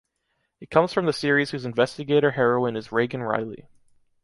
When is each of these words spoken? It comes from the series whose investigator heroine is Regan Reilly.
It 0.59 0.71
comes 0.71 0.91
from 0.93 1.05
the 1.05 1.13
series 1.13 1.51
whose 1.51 1.63
investigator 1.63 2.31
heroine 2.31 2.75
is 2.75 2.91
Regan 2.91 3.21
Reilly. 3.21 3.67